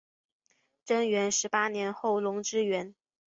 [0.83, 2.95] 贞元十八年后垄之原。